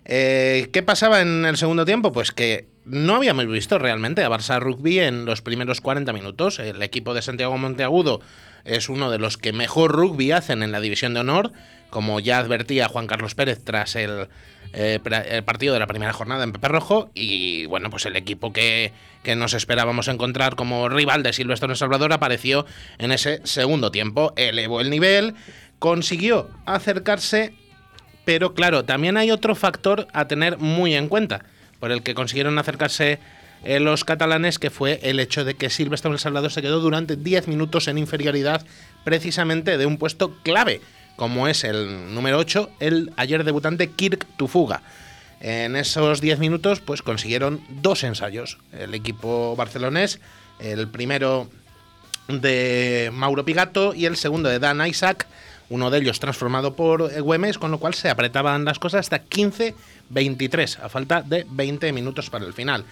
Eh, 0.06 0.68
¿Qué 0.72 0.82
pasaba 0.82 1.20
en 1.20 1.44
el 1.44 1.56
segundo 1.56 1.84
tiempo? 1.84 2.12
Pues 2.12 2.32
que 2.32 2.68
no 2.84 3.16
habíamos 3.16 3.46
visto 3.46 3.78
realmente 3.78 4.22
a 4.22 4.28
Barça 4.28 4.60
Rugby 4.60 5.00
en 5.00 5.24
los 5.24 5.42
primeros 5.42 5.80
40 5.80 6.12
minutos. 6.12 6.58
El 6.58 6.82
equipo 6.82 7.14
de 7.14 7.22
Santiago 7.22 7.56
Monteagudo 7.56 8.20
es 8.64 8.88
uno 8.88 9.10
de 9.10 9.18
los 9.18 9.36
que 9.36 9.52
mejor 9.52 9.92
rugby 9.92 10.32
hacen 10.32 10.62
en 10.62 10.72
la 10.72 10.80
división 10.80 11.14
de 11.14 11.20
honor, 11.20 11.52
como 11.90 12.20
ya 12.20 12.38
advertía 12.38 12.88
Juan 12.88 13.06
Carlos 13.06 13.34
Pérez 13.34 13.62
tras 13.62 13.96
el, 13.96 14.28
eh, 14.74 15.42
partido 15.44 15.72
de 15.72 15.80
la 15.80 15.86
primera 15.86 16.12
jornada 16.12 16.44
en 16.44 16.52
Pepe 16.52 16.68
Rojo, 16.68 17.10
y 17.14 17.66
bueno, 17.66 17.90
pues 17.90 18.06
el 18.06 18.16
equipo 18.16 18.52
que, 18.52 18.92
que 19.22 19.36
nos 19.36 19.54
esperábamos 19.54 20.08
encontrar 20.08 20.56
como 20.56 20.88
rival 20.88 21.22
de 21.22 21.32
Silvestre 21.32 21.74
Salvador 21.76 22.12
apareció 22.12 22.66
en 22.98 23.12
ese 23.12 23.40
segundo 23.44 23.90
tiempo, 23.90 24.32
elevó 24.36 24.80
el 24.80 24.90
nivel, 24.90 25.34
consiguió 25.78 26.50
acercarse, 26.66 27.54
pero 28.24 28.54
claro, 28.54 28.84
también 28.84 29.16
hay 29.16 29.30
otro 29.30 29.54
factor 29.54 30.08
a 30.12 30.26
tener 30.26 30.58
muy 30.58 30.94
en 30.94 31.08
cuenta, 31.08 31.44
por 31.78 31.92
el 31.92 32.02
que 32.02 32.14
consiguieron 32.14 32.58
acercarse 32.58 33.18
eh, 33.64 33.80
los 33.80 34.04
catalanes, 34.04 34.58
que 34.58 34.70
fue 34.70 35.00
el 35.02 35.20
hecho 35.20 35.44
de 35.44 35.54
que 35.54 35.70
Silvestre 35.70 36.10
El 36.10 36.18
Salvador 36.18 36.52
se 36.52 36.62
quedó 36.62 36.80
durante 36.80 37.16
10 37.16 37.48
minutos 37.48 37.88
en 37.88 37.98
inferioridad 37.98 38.64
precisamente 39.04 39.78
de 39.78 39.86
un 39.86 39.96
puesto 39.96 40.36
clave, 40.42 40.80
como 41.16 41.48
es 41.48 41.64
el 41.64 42.14
número 42.14 42.38
8, 42.38 42.70
el 42.80 43.12
ayer 43.16 43.44
debutante 43.44 43.90
Kirk 43.90 44.26
Tufuga. 44.36 44.82
En 45.40 45.76
esos 45.76 46.20
10 46.20 46.38
minutos 46.38 46.80
pues 46.80 47.02
consiguieron 47.02 47.60
dos 47.68 48.02
ensayos. 48.04 48.58
El 48.72 48.94
equipo 48.94 49.54
barcelonés, 49.56 50.20
el 50.58 50.88
primero 50.88 51.48
de 52.28 53.10
Mauro 53.12 53.44
Pigato 53.44 53.94
y 53.94 54.06
el 54.06 54.16
segundo 54.16 54.48
de 54.48 54.58
Dan 54.58 54.84
Isaac, 54.86 55.26
uno 55.68 55.90
de 55.90 55.98
ellos 55.98 56.20
transformado 56.20 56.74
por 56.74 57.20
Güemes, 57.20 57.58
con 57.58 57.70
lo 57.70 57.78
cual 57.78 57.94
se 57.94 58.08
apretaban 58.08 58.64
las 58.64 58.78
cosas 58.78 59.00
hasta 59.00 59.24
15-23, 59.24 60.78
a 60.82 60.88
falta 60.88 61.22
de 61.22 61.46
20 61.48 61.92
minutos 61.92 62.30
para 62.30 62.46
el 62.46 62.52
final. 62.52 62.84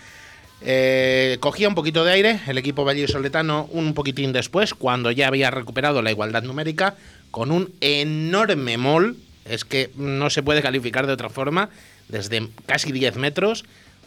Eh, 0.64 1.38
cogía 1.40 1.68
un 1.68 1.74
poquito 1.74 2.04
de 2.04 2.12
aire 2.12 2.40
el 2.46 2.56
equipo 2.56 2.84
vallisoletano 2.84 3.68
un 3.72 3.94
poquitín 3.94 4.32
después, 4.32 4.74
cuando 4.74 5.10
ya 5.10 5.26
había 5.26 5.50
recuperado 5.50 6.02
la 6.02 6.10
igualdad 6.12 6.44
numérica, 6.44 6.94
con 7.32 7.50
un 7.50 7.72
enorme 7.80 8.78
mol, 8.78 9.16
es 9.44 9.64
que 9.64 9.90
no 9.96 10.30
se 10.30 10.44
puede 10.44 10.62
calificar 10.62 11.08
de 11.08 11.14
otra 11.14 11.30
forma, 11.30 11.70
desde 12.08 12.48
casi 12.66 12.92
10 12.92 13.16
metros, 13.16 13.64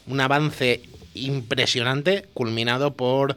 un 0.07 0.21
avance 0.21 0.83
impresionante, 1.15 2.27
culminado 2.33 2.93
por 2.93 3.35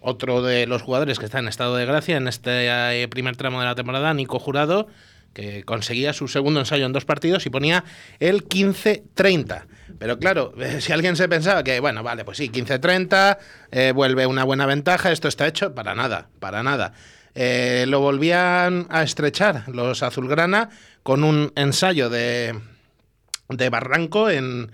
otro 0.00 0.42
de 0.42 0.66
los 0.66 0.82
jugadores 0.82 1.18
que 1.18 1.24
está 1.24 1.38
en 1.38 1.48
estado 1.48 1.76
de 1.76 1.86
gracia 1.86 2.16
en 2.16 2.28
este 2.28 3.02
eh, 3.02 3.08
primer 3.08 3.36
tramo 3.36 3.60
de 3.60 3.66
la 3.66 3.74
temporada, 3.74 4.12
Nico 4.12 4.38
Jurado, 4.38 4.88
que 5.34 5.62
conseguía 5.62 6.12
su 6.12 6.26
segundo 6.26 6.60
ensayo 6.60 6.84
en 6.84 6.92
dos 6.92 7.04
partidos 7.04 7.46
y 7.46 7.50
ponía 7.50 7.84
el 8.18 8.44
15-30. 8.44 9.66
Pero 9.98 10.18
claro, 10.18 10.52
si 10.80 10.92
alguien 10.92 11.14
se 11.14 11.28
pensaba 11.28 11.62
que, 11.62 11.78
bueno, 11.78 12.02
vale, 12.02 12.24
pues 12.24 12.38
sí, 12.38 12.48
15-30, 12.48 13.38
eh, 13.70 13.92
vuelve 13.94 14.26
una 14.26 14.42
buena 14.42 14.66
ventaja, 14.66 15.12
esto 15.12 15.28
está 15.28 15.46
hecho, 15.46 15.74
para 15.74 15.94
nada, 15.94 16.26
para 16.40 16.64
nada. 16.64 16.92
Eh, 17.34 17.84
lo 17.88 18.00
volvían 18.00 18.86
a 18.90 19.02
estrechar 19.02 19.68
los 19.68 20.02
azulgrana 20.02 20.70
con 21.02 21.24
un 21.24 21.52
ensayo 21.56 22.10
de, 22.10 22.58
de 23.48 23.70
Barranco 23.70 24.30
en, 24.30 24.70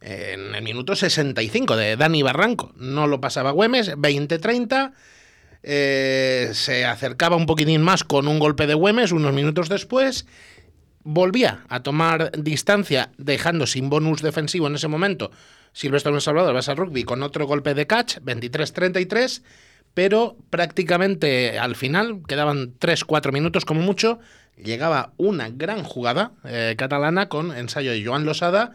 el 0.00 0.62
minuto 0.62 0.94
65 0.94 1.76
de 1.76 1.96
Dani 1.96 2.22
Barranco. 2.22 2.72
No 2.76 3.06
lo 3.06 3.20
pasaba 3.20 3.50
Güemes, 3.50 3.96
20-30. 3.96 4.92
Eh, 5.62 6.50
se 6.52 6.84
acercaba 6.84 7.34
un 7.34 7.46
poquitín 7.46 7.82
más 7.82 8.04
con 8.04 8.28
un 8.28 8.38
golpe 8.38 8.66
de 8.66 8.74
Güemes 8.74 9.10
unos 9.10 9.32
minutos 9.32 9.68
después, 9.68 10.26
volvía 11.02 11.64
a 11.68 11.82
tomar 11.82 12.30
distancia 12.32 13.10
dejando 13.18 13.66
sin 13.66 13.90
bonus 13.90 14.22
defensivo 14.22 14.68
en 14.68 14.76
ese 14.76 14.86
momento 14.86 15.32
Silvestre 15.76 16.18
Salvador 16.22 16.54
vas 16.54 16.72
rugby 16.74 17.04
con 17.04 17.22
otro 17.22 17.46
golpe 17.46 17.74
de 17.74 17.86
catch, 17.86 18.16
23-33, 18.24 19.42
pero 19.96 20.36
prácticamente 20.50 21.58
al 21.58 21.74
final, 21.74 22.20
quedaban 22.28 22.78
3-4 22.78 23.32
minutos 23.32 23.64
como 23.64 23.80
mucho, 23.80 24.18
llegaba 24.62 25.14
una 25.16 25.48
gran 25.48 25.84
jugada 25.84 26.32
eh, 26.44 26.74
catalana 26.76 27.30
con 27.30 27.56
ensayo 27.56 27.92
de 27.92 28.04
Joan 28.04 28.26
Losada, 28.26 28.72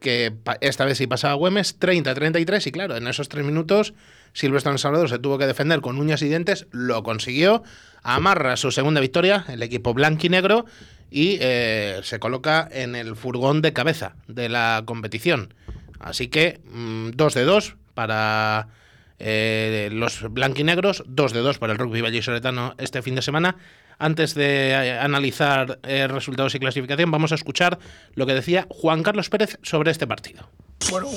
que 0.00 0.34
esta 0.60 0.84
vez 0.84 0.98
sí 0.98 1.06
pasaba 1.06 1.34
Güemes, 1.34 1.78
30-33, 1.78 2.66
y 2.66 2.72
claro, 2.72 2.96
en 2.96 3.06
esos 3.06 3.28
3 3.28 3.44
minutos 3.44 3.94
Silvestre 4.32 4.76
Salvador 4.78 5.08
se 5.08 5.20
tuvo 5.20 5.38
que 5.38 5.46
defender 5.46 5.80
con 5.80 5.96
uñas 5.96 6.22
y 6.22 6.28
dientes, 6.28 6.66
lo 6.72 7.04
consiguió, 7.04 7.62
amarra 8.02 8.56
su 8.56 8.72
segunda 8.72 9.00
victoria, 9.00 9.44
el 9.46 9.62
equipo 9.62 9.94
blanquinegro, 9.94 10.66
y 11.08 11.38
eh, 11.40 12.00
se 12.02 12.18
coloca 12.18 12.68
en 12.72 12.96
el 12.96 13.14
furgón 13.14 13.62
de 13.62 13.72
cabeza 13.72 14.16
de 14.26 14.48
la 14.48 14.82
competición. 14.86 15.54
Así 16.00 16.26
que 16.26 16.58
2 16.64 16.72
mm, 16.74 17.38
de 17.38 17.44
2 17.44 17.76
para 17.94 18.70
eh, 19.18 19.88
los 19.92 20.22
blanquinegros, 20.30 21.04
2 21.06 21.32
de 21.32 21.40
2 21.40 21.58
para 21.58 21.72
el 21.72 21.78
rugby 21.78 22.00
vallisoletano 22.00 22.74
este 22.78 23.02
fin 23.02 23.14
de 23.14 23.22
semana. 23.22 23.56
Antes 23.98 24.34
de 24.34 24.70
eh, 24.70 24.98
analizar 24.98 25.80
resultados 25.82 26.54
y 26.54 26.60
clasificación, 26.60 27.10
vamos 27.10 27.32
a 27.32 27.34
escuchar 27.34 27.78
lo 28.14 28.26
que 28.26 28.34
decía 28.34 28.66
Juan 28.68 29.02
Carlos 29.02 29.28
Pérez 29.28 29.58
sobre 29.62 29.90
este 29.90 30.06
partido. 30.06 30.48
Bueno, 30.90 31.08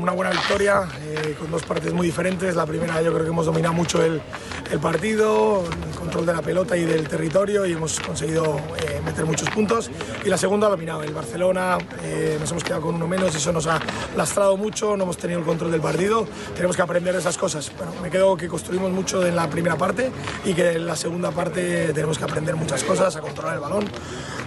una 0.00 0.12
buena 0.12 0.30
victoria 0.30 0.88
eh, 1.02 1.36
con 1.38 1.50
dos 1.50 1.62
partes 1.64 1.92
muy 1.92 2.06
diferentes. 2.06 2.56
La 2.56 2.64
primera 2.64 3.02
yo 3.02 3.12
creo 3.12 3.24
que 3.24 3.30
hemos 3.30 3.44
dominado 3.44 3.74
mucho 3.74 4.02
el, 4.02 4.22
partido, 4.80 5.62
el 5.66 5.94
control 5.94 6.24
de 6.24 6.32
la 6.32 6.40
pelota 6.40 6.74
y 6.74 6.86
del 6.86 7.06
territorio 7.06 7.66
y 7.66 7.72
hemos 7.72 8.00
conseguido 8.00 8.58
eh, 8.78 9.02
meter 9.04 9.26
muchos 9.26 9.50
puntos. 9.50 9.90
Y 10.24 10.30
la 10.30 10.38
segunda 10.38 10.70
dominado 10.70 11.02
el 11.02 11.12
Barcelona, 11.12 11.76
eh, 12.02 12.38
nos 12.40 12.50
hemos 12.50 12.64
quedado 12.64 12.80
con 12.80 12.94
uno 12.94 13.06
menos 13.06 13.34
y 13.34 13.36
eso 13.36 13.52
nos 13.52 13.66
ha 13.66 13.78
lastrado 14.16 14.56
mucho, 14.56 14.96
no 14.96 15.04
hemos 15.04 15.18
tenido 15.18 15.40
el 15.40 15.44
control 15.44 15.70
del 15.70 15.82
partido. 15.82 16.26
Tenemos 16.54 16.74
que 16.74 16.82
aprender 16.82 17.12
de 17.12 17.20
esas 17.20 17.36
cosas. 17.36 17.70
Me 18.02 18.10
quedo 18.10 18.38
que 18.38 18.48
construimos 18.48 18.90
mucho 18.90 19.26
en 19.26 19.36
la 19.36 19.50
primera 19.50 19.76
parte 19.76 20.10
y 20.46 20.54
que 20.54 20.72
en 20.72 20.86
la 20.86 20.96
segunda 20.96 21.30
parte 21.30 21.92
tenemos 21.92 22.16
que 22.16 22.24
aprender 22.24 22.56
muchas 22.56 22.82
cosas, 22.84 23.14
a 23.16 23.20
controlar 23.20 23.56
el 23.56 23.60
balón, 23.60 23.84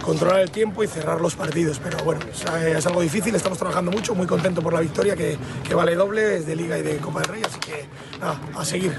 controlar 0.04 0.40
el 0.40 0.50
tiempo 0.50 0.84
y 0.84 0.86
cerrar 0.86 1.20
los 1.20 1.34
partidos. 1.34 1.80
Pero 1.82 1.98
bueno, 2.04 2.20
es 2.30 2.86
algo 2.86 3.00
difícil, 3.00 3.34
estamos 3.34 3.58
trabajando 3.58 3.90
mucho, 3.90 4.14
muy 4.14 4.26
contentos 4.26 4.62
por 4.62 4.72
la 4.72 4.80
victoria 4.80 5.16
que, 5.16 5.36
vale 5.74 5.94
doble, 5.94 6.36
es 6.36 6.46
de 6.46 6.54
Liga 6.54 6.78
y 6.78 6.82
de 6.82 6.98
Copa 6.98 7.20
del 7.20 7.28
Rey, 7.28 7.42
así 7.44 7.58
que 7.58 7.86
nada, 8.20 8.40
a 8.54 8.64
seguir. 8.64 8.92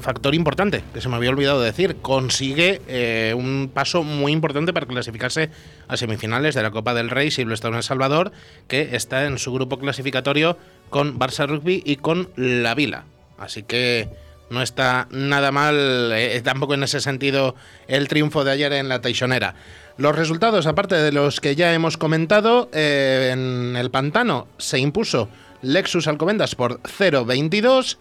Factor, 0.00 0.34
importante, 0.34 0.82
que 0.94 1.02
se 1.02 1.08
me 1.10 1.16
había 1.16 1.28
olvidado 1.28 1.60
de 1.60 1.66
decir, 1.66 1.96
consigue 1.96 2.80
eh, 2.88 3.34
un 3.36 3.70
paso 3.74 4.02
muy 4.02 4.32
importante 4.32 4.72
para 4.72 4.86
clasificarse 4.86 5.50
a 5.86 5.98
semifinales 5.98 6.54
de 6.54 6.62
la 6.62 6.70
Copa 6.70 6.94
del 6.94 7.10
Rey 7.10 7.30
Silvestre 7.30 7.68
en 7.68 7.76
El 7.76 7.82
Salvador, 7.82 8.32
que 8.68 8.96
está 8.96 9.26
en 9.26 9.36
su 9.38 9.52
grupo 9.52 9.78
clasificatorio 9.78 10.56
con 10.88 11.18
Barça 11.18 11.46
Rugby 11.46 11.82
y 11.84 11.96
con 11.96 12.30
La 12.36 12.74
Vila. 12.74 13.04
Así 13.36 13.64
que 13.64 14.08
no 14.54 14.62
está 14.62 15.08
nada 15.10 15.52
mal, 15.52 16.12
eh, 16.14 16.40
tampoco 16.42 16.74
en 16.74 16.84
ese 16.84 17.00
sentido, 17.00 17.54
el 17.88 18.08
triunfo 18.08 18.44
de 18.44 18.52
ayer 18.52 18.72
en 18.72 18.88
la 18.88 19.00
Teixonera. 19.00 19.54
Los 19.98 20.16
resultados, 20.16 20.66
aparte 20.66 20.94
de 20.94 21.12
los 21.12 21.40
que 21.40 21.56
ya 21.56 21.74
hemos 21.74 21.96
comentado, 21.96 22.70
eh, 22.72 23.30
en 23.32 23.76
el 23.76 23.90
Pantano 23.90 24.48
se 24.58 24.78
impuso 24.78 25.28
Lexus 25.62 26.08
Alcobendas 26.08 26.54
por 26.54 26.80
0-22, 26.82 27.98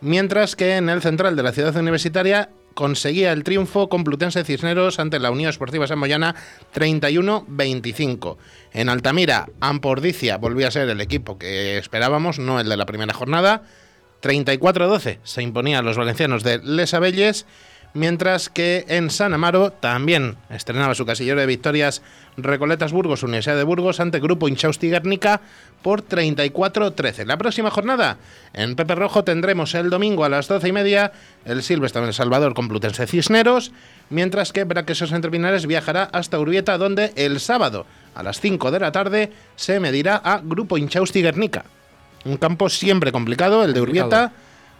mientras 0.00 0.56
que 0.56 0.76
en 0.76 0.88
el 0.88 1.00
central 1.00 1.36
de 1.36 1.42
la 1.42 1.52
ciudad 1.52 1.76
universitaria 1.76 2.50
conseguía 2.74 3.32
el 3.32 3.44
triunfo 3.44 3.88
Complutense 3.88 4.44
Cisneros 4.44 4.98
ante 4.98 5.18
la 5.18 5.30
Unión 5.30 5.50
Esportiva 5.50 5.86
Moyana 5.96 6.34
31-25. 6.74 8.36
En 8.72 8.88
Altamira, 8.88 9.48
Ampordicia 9.60 10.36
volvía 10.36 10.68
a 10.68 10.72
ser 10.72 10.88
el 10.88 11.00
equipo 11.00 11.38
que 11.38 11.78
esperábamos, 11.78 12.38
no 12.38 12.60
el 12.60 12.68
de 12.68 12.76
la 12.76 12.86
primera 12.86 13.14
jornada. 13.14 13.62
34-12 14.24 15.18
se 15.22 15.42
imponía 15.42 15.80
a 15.80 15.82
los 15.82 15.98
valencianos 15.98 16.42
de 16.42 16.58
Les 16.64 16.94
Abelles 16.94 17.44
mientras 17.92 18.48
que 18.48 18.86
en 18.88 19.10
San 19.10 19.34
Amaro 19.34 19.70
también 19.70 20.36
estrenaba 20.50 20.94
su 20.94 21.06
casillero 21.06 21.40
de 21.40 21.46
victorias 21.46 22.02
Recoletas 22.36 22.92
Burgos, 22.92 23.22
Universidad 23.22 23.56
de 23.56 23.64
Burgos 23.64 24.00
ante 24.00 24.18
Grupo 24.18 24.48
Inchausti 24.48 24.90
Guernica 24.90 25.40
por 25.82 26.02
34-13. 26.02 27.26
La 27.26 27.36
próxima 27.36 27.70
jornada 27.70 28.16
en 28.54 28.74
Pepe 28.74 28.94
Rojo 28.94 29.24
tendremos 29.24 29.74
el 29.74 29.90
domingo 29.90 30.24
a 30.24 30.28
las 30.28 30.48
12 30.48 30.68
y 30.68 30.72
media 30.72 31.12
el 31.44 31.62
Silvestre 31.62 32.00
en 32.00 32.08
El 32.08 32.14
Salvador 32.14 32.54
con 32.54 32.68
Plutense 32.68 33.06
Cisneros, 33.06 33.72
mientras 34.10 34.52
que 34.52 34.64
Braquesos 34.64 35.12
Entre 35.12 35.30
Pinares 35.30 35.66
viajará 35.66 36.04
hasta 36.04 36.40
Urbieta 36.40 36.78
donde 36.78 37.12
el 37.14 37.40
sábado 37.40 37.86
a 38.14 38.22
las 38.22 38.40
5 38.40 38.70
de 38.70 38.80
la 38.80 38.90
tarde 38.90 39.32
se 39.54 39.78
medirá 39.78 40.16
a 40.16 40.40
Grupo 40.42 40.78
Inchausti 40.78 41.22
Guernica. 41.22 41.64
Un 42.24 42.36
campo 42.36 42.68
siempre 42.68 43.12
complicado, 43.12 43.64
el 43.64 43.74
de 43.74 43.80
Urbieta, 43.80 44.32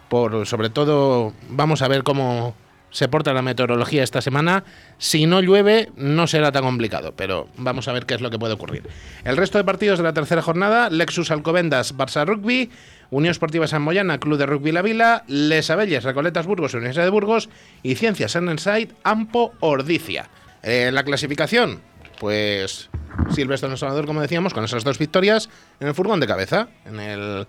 por 0.09 0.47
sobre 0.47 0.69
todo 0.69 1.33
vamos 1.49 1.81
a 1.81 1.87
ver 1.87 2.03
cómo 2.03 2.55
se 2.95 3.09
porta 3.09 3.33
la 3.33 3.41
meteorología 3.41 4.03
esta 4.03 4.21
semana. 4.21 4.63
Si 4.97 5.25
no 5.25 5.41
llueve, 5.41 5.91
no 5.97 6.27
será 6.27 6.51
tan 6.51 6.63
complicado, 6.63 7.13
pero 7.15 7.49
vamos 7.57 7.87
a 7.87 7.91
ver 7.91 8.05
qué 8.05 8.13
es 8.13 8.21
lo 8.21 8.29
que 8.29 8.39
puede 8.39 8.53
ocurrir. 8.53 8.83
El 9.25 9.35
resto 9.35 9.57
de 9.57 9.65
partidos 9.65 9.99
de 9.99 10.05
la 10.05 10.13
tercera 10.13 10.41
jornada: 10.41 10.89
Lexus 10.89 11.29
Alcobendas, 11.29 11.97
Barça 11.97 12.25
Rugby, 12.25 12.71
Unión 13.11 13.31
Esportiva 13.31 13.67
San 13.67 13.81
Moyana, 13.81 14.17
Club 14.17 14.37
de 14.37 14.45
Rugby 14.45 14.71
La 14.71 14.81
Vila, 14.81 15.23
Les 15.27 15.69
Abelles, 15.69 16.03
Recoletas 16.05 16.47
Burgos, 16.47 16.73
Universidad 16.73 17.03
de 17.03 17.11
Burgos 17.11 17.49
y 17.83 17.95
Ciencias 17.95 18.35
Enside, 18.35 18.89
Ampo 19.03 19.53
Ordicia. 19.59 20.29
Eh, 20.63 20.89
la 20.91 21.03
clasificación, 21.03 21.81
pues 22.19 22.89
Silvestre 23.33 23.75
Salvador, 23.77 24.05
como 24.05 24.21
decíamos, 24.21 24.53
con 24.53 24.63
esas 24.63 24.83
dos 24.83 24.97
victorias 24.97 25.49
en 25.79 25.87
el 25.87 25.93
furgón 25.93 26.19
de 26.19 26.27
cabeza, 26.27 26.67
en 26.85 26.99
el, 26.99 27.47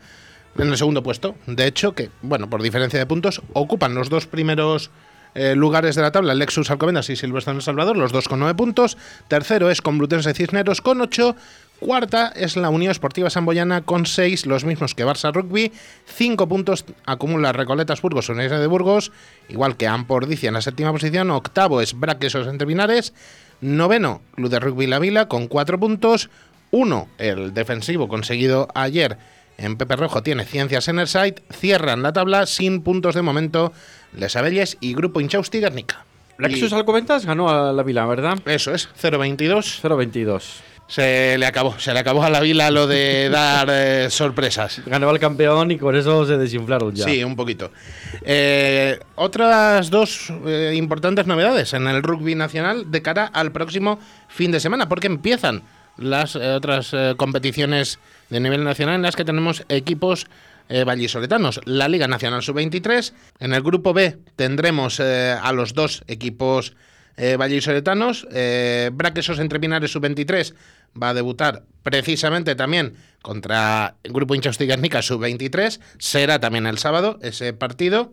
en 0.59 0.69
el 0.69 0.77
segundo 0.77 1.03
puesto. 1.03 1.35
De 1.47 1.67
hecho, 1.67 1.95
que, 1.95 2.11
bueno, 2.23 2.49
por 2.51 2.63
diferencia 2.63 2.99
de 2.99 3.07
puntos, 3.07 3.43
ocupan 3.53 3.95
los 3.95 4.09
dos 4.09 4.27
primeros 4.27 4.91
eh, 5.35 5.55
lugares 5.55 5.95
de 5.95 6.03
la 6.03 6.13
tabla, 6.13 6.35
Lexus 6.35 6.71
Alcobendas 6.71 7.11
y 7.11 7.17
Silvestre 7.17 7.51
en 7.51 7.57
El 7.57 7.63
Salvador, 7.63 7.97
los 7.97 8.13
dos 8.13 8.29
con 8.29 8.39
nueve 8.39 8.55
puntos. 8.55 8.97
Tercero 9.29 9.71
es 9.71 9.83
Complutense 9.83 10.33
Cisneros 10.35 10.81
con 10.81 11.01
ocho. 11.01 11.37
Cuarta 11.79 12.33
es 12.35 12.57
la 12.57 12.71
Unión 12.71 12.91
Esportiva 12.91 13.29
Samboyana 13.29 13.83
con 13.83 14.07
seis, 14.07 14.47
los 14.47 14.65
mismos 14.65 14.95
que 14.95 15.05
Barça 15.05 15.31
Rugby. 15.31 15.73
Cinco 16.07 16.49
puntos 16.49 16.87
acumula 17.05 17.53
Recoletas 17.53 18.01
Burgos, 18.01 18.31
Universidad 18.31 18.61
de 18.61 18.67
Burgos, 18.67 19.13
igual 19.51 19.77
que 19.77 19.87
Ampordicia 19.87 20.49
en 20.49 20.55
la 20.55 20.63
séptima 20.63 20.91
posición. 20.91 21.31
Octavo 21.31 21.83
es 21.83 21.93
Braquesos 21.93 22.47
Entre 22.47 22.67
Pinares. 22.67 23.13
Noveno, 23.61 24.23
Club 24.35 24.51
de 24.51 24.61
Rugby 24.61 24.87
La 24.87 24.99
Vila 24.99 25.29
con 25.29 25.49
cuatro 25.49 25.79
puntos. 25.79 26.31
Uno, 26.71 27.09
el 27.19 27.55
defensivo 27.55 28.09
conseguido 28.09 28.69
ayer 28.75 29.19
en 29.59 29.77
Pepe 29.77 29.97
Rojo 29.97 30.23
tiene 30.23 30.45
Ciencias 30.45 30.89
Enerside. 30.89 31.43
Cierran 31.51 32.03
la 32.03 32.13
tabla 32.13 32.47
sin 32.47 32.83
puntos 32.83 33.15
de 33.15 33.23
momento 33.23 33.73
Les 34.13 34.37
Abelles 34.37 34.77
y 34.81 34.95
Grupo 34.95 35.21
Inchausti 35.21 35.61
Guernica. 35.61 36.05
Lexus 36.39 36.73
Alcobendas 36.73 37.25
ganó 37.25 37.49
a 37.49 37.73
la 37.73 37.83
Vila, 37.83 38.05
¿verdad? 38.05 38.39
Eso 38.45 38.75
es, 38.75 38.91
0-22. 39.01 39.81
0-22. 39.83 40.43
Se 40.89 41.37
le 41.37 41.47
acabó, 41.47 41.79
se 41.79 41.93
le 41.93 41.99
acabó 41.99 42.23
a 42.23 42.31
la 42.31 42.41
Vila 42.41 42.71
lo 42.71 42.87
de 42.87 43.29
dar 43.33 43.69
eh, 43.71 44.09
sorpresas. 44.11 44.83
Ganó 44.87 45.09
al 45.09 45.19
campeón 45.19 45.71
y 45.73 45.79
con 45.79 45.97
eso 45.97 46.25
se 46.25 46.37
desinflaron 46.37 46.95
ya. 46.95 47.05
Sí, 47.05 47.25
un 47.25 47.35
poquito. 47.35 47.73
Eh, 48.23 48.99
otras 49.17 49.91
dos 49.91 50.33
eh, 50.47 50.75
importantes 50.77 51.27
novedades 51.27 51.73
en 51.75 51.89
el 51.89 52.03
rugby 52.03 52.35
nacional 52.35 52.91
de 52.91 53.03
cara 53.03 53.27
al 53.27 53.53
próximo 53.53 53.99
fin 54.29 54.53
de 54.53 54.61
semana, 54.61 54.89
porque 54.89 55.09
empiezan 55.09 55.63
las 55.97 56.37
eh, 56.37 56.53
otras 56.53 56.95
competiciones 57.17 57.99
de 58.31 58.41
nivel 58.41 58.63
nacional 58.63 58.97
en 58.97 59.03
las 59.03 59.17
que 59.17 59.25
tenemos 59.25 59.65
equipos 59.69 60.27
vallisoletanos. 60.69 61.61
La 61.65 61.87
Liga 61.87 62.09
Nacional 62.09 62.43
Sub-23. 62.43 63.13
En 63.39 63.55
el 63.55 63.63
grupo 63.63 63.95
B 63.95 64.19
tendremos 64.35 64.99
a 64.99 65.53
los 65.53 65.75
dos 65.75 66.03
equipos 66.09 66.75
eh, 67.17 67.37
vallisoletanos. 67.37 68.27
Eh, 68.33 68.91
Braquesos 68.93 69.39
Entre 69.39 69.61
Pinares 69.61 69.91
Sub-23 69.91 70.55
va 71.01 71.11
a 71.11 71.15
debutar 71.15 71.65
precisamente 71.83 72.55
también 72.55 72.95
contra 73.23 73.97
el 74.03 74.13
grupo 74.13 74.35
Inchausti 74.35 74.67
Guernica 74.67 75.03
Sub-23. 75.03 75.81
Será 75.99 76.39
también 76.41 76.67
el 76.67 76.79
sábado 76.79 77.19
ese 77.23 77.53
partido, 77.53 78.13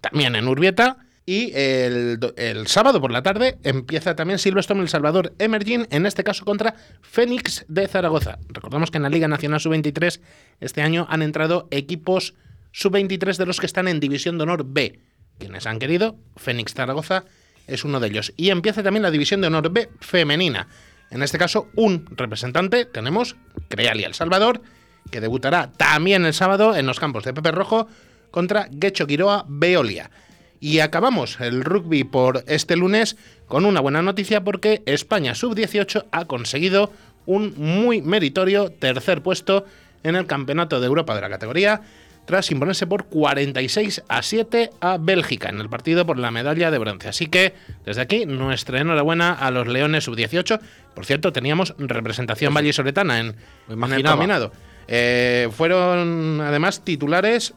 también 0.00 0.36
en 0.36 0.48
Urbieta. 0.48 0.98
Y 1.24 1.52
el, 1.54 2.18
el 2.36 2.66
sábado 2.66 3.00
por 3.00 3.12
la 3.12 3.22
tarde 3.22 3.56
empieza 3.62 4.16
también 4.16 4.40
Silverstone 4.40 4.80
El 4.80 4.88
Salvador 4.88 5.32
Emerging, 5.38 5.86
en 5.90 6.04
este 6.04 6.24
caso 6.24 6.44
contra 6.44 6.74
Fénix 7.00 7.64
de 7.68 7.86
Zaragoza. 7.86 8.38
Recordamos 8.48 8.90
que 8.90 8.96
en 8.96 9.04
la 9.04 9.08
Liga 9.08 9.28
Nacional 9.28 9.60
Sub-23 9.60 10.20
este 10.58 10.82
año 10.82 11.06
han 11.08 11.22
entrado 11.22 11.68
equipos 11.70 12.34
Sub-23 12.72 13.36
de 13.36 13.46
los 13.46 13.60
que 13.60 13.66
están 13.66 13.86
en 13.86 14.00
División 14.00 14.36
de 14.36 14.42
Honor 14.42 14.64
B. 14.66 14.98
Quienes 15.38 15.66
han 15.66 15.78
querido, 15.78 16.16
Fénix 16.36 16.74
Zaragoza 16.74 17.24
es 17.66 17.84
uno 17.84 18.00
de 18.00 18.08
ellos. 18.08 18.32
Y 18.36 18.50
empieza 18.50 18.82
también 18.82 19.02
la 19.02 19.10
División 19.10 19.40
de 19.40 19.46
Honor 19.48 19.70
B 19.70 19.88
femenina. 20.00 20.68
En 21.10 21.22
este 21.22 21.38
caso, 21.38 21.68
un 21.74 22.06
representante, 22.16 22.84
tenemos 22.86 23.36
Crealia 23.68 24.06
El 24.06 24.14
Salvador, 24.14 24.62
que 25.10 25.20
debutará 25.20 25.70
también 25.72 26.24
el 26.24 26.34
sábado 26.34 26.74
en 26.74 26.86
los 26.86 26.98
campos 26.98 27.24
de 27.24 27.34
Pepe 27.34 27.52
Rojo 27.52 27.88
contra 28.30 28.68
Guecho 28.70 29.06
Quiroa 29.06 29.44
Veolia. 29.48 30.10
Y 30.58 30.78
acabamos 30.78 31.40
el 31.40 31.64
rugby 31.64 32.04
por 32.04 32.44
este 32.46 32.76
lunes 32.76 33.16
con 33.46 33.66
una 33.66 33.80
buena 33.80 34.00
noticia 34.00 34.44
porque 34.44 34.82
España 34.86 35.34
Sub-18 35.34 36.06
ha 36.12 36.24
conseguido 36.24 36.92
un 37.26 37.54
muy 37.56 38.00
meritorio 38.00 38.70
tercer 38.70 39.22
puesto 39.22 39.66
en 40.02 40.16
el 40.16 40.26
Campeonato 40.26 40.80
de 40.80 40.86
Europa 40.86 41.14
de 41.14 41.20
la 41.20 41.28
categoría 41.28 41.82
tras 42.24 42.50
imponerse 42.50 42.86
por 42.86 43.06
46 43.06 44.02
a 44.08 44.22
7 44.22 44.70
a 44.80 44.96
Bélgica 44.98 45.48
en 45.48 45.60
el 45.60 45.68
partido 45.68 46.06
por 46.06 46.18
la 46.18 46.30
medalla 46.30 46.70
de 46.70 46.78
bronce. 46.78 47.08
Así 47.08 47.26
que 47.26 47.54
desde 47.84 48.00
aquí 48.00 48.26
nuestra 48.26 48.80
enhorabuena 48.80 49.32
a 49.32 49.50
los 49.50 49.66
Leones 49.66 50.04
Sub-18. 50.04 50.60
Por 50.94 51.04
cierto, 51.06 51.32
teníamos 51.32 51.74
representación 51.78 52.54
vallisoletana 52.54 53.18
en, 53.18 53.36
en 53.68 53.92
el 53.92 54.04
combinado. 54.04 54.52
Eh, 54.88 55.48
fueron 55.52 56.40
además 56.40 56.84
titulares 56.84 57.54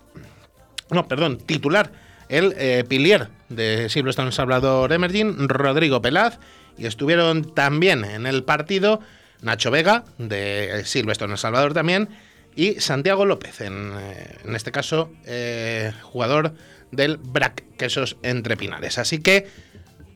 no, 0.89 1.07
perdón, 1.07 1.37
titular, 1.37 1.91
el 2.29 2.53
eh, 2.57 2.83
pilier 2.87 3.29
de 3.49 3.89
Silverstone 3.89 4.31
Salvador 4.31 4.91
Emerging, 4.93 5.47
Rodrigo 5.49 6.01
Pelaz, 6.01 6.39
y 6.77 6.85
estuvieron 6.85 7.53
también 7.53 8.05
en 8.05 8.25
el 8.25 8.43
partido 8.43 8.99
Nacho 9.41 9.71
Vega, 9.71 10.03
de 10.17 10.83
Silverstone 10.85 11.33
El 11.33 11.37
Salvador 11.39 11.73
también, 11.73 12.09
y 12.55 12.79
Santiago 12.79 13.25
López, 13.25 13.61
en, 13.61 13.91
eh, 13.97 14.37
en 14.45 14.55
este 14.55 14.71
caso, 14.71 15.11
eh, 15.25 15.91
jugador 16.03 16.53
del 16.91 17.17
BRAC, 17.17 17.63
Quesos 17.77 18.17
Entre 18.23 18.55
Pinares. 18.57 18.97
Así 18.97 19.19
que 19.19 19.47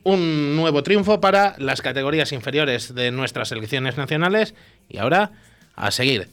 un 0.02 0.56
nuevo 0.56 0.82
triunfo 0.82 1.20
para 1.20 1.54
las 1.58 1.82
categorías 1.82 2.32
inferiores 2.32 2.94
de 2.94 3.10
nuestras 3.10 3.48
selecciones 3.48 3.96
nacionales, 3.96 4.54
y 4.88 4.98
ahora 4.98 5.32
a 5.74 5.90
seguir. 5.90 6.28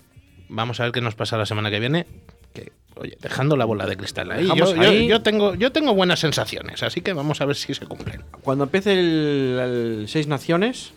Vamos 0.49 0.79
a 0.79 0.83
ver 0.83 0.91
qué 0.93 1.01
nos 1.01 1.15
pasa 1.15 1.37
la 1.37 1.45
semana 1.45 1.69
que 1.69 1.79
viene. 1.79 2.07
Que, 2.53 2.71
oye, 2.95 3.17
dejando 3.19 3.57
la 3.57 3.65
bola 3.65 3.85
de 3.85 3.97
cristal 3.97 4.31
ahí. 4.31 4.47
Yo, 5.07 5.21
tengo, 5.21 5.55
yo 5.55 5.71
tengo 5.73 5.93
buenas 5.93 6.19
sensaciones, 6.19 6.83
así 6.83 7.01
que 7.01 7.11
vamos 7.11 7.41
a 7.41 7.45
ver 7.45 7.57
si 7.57 7.73
se 7.73 7.85
cumplen. 7.85 8.23
Cuando 8.41 8.63
empiece 8.63 8.93
el, 8.93 9.59
el 9.59 10.05
Seis 10.07 10.27
Naciones, 10.27 10.93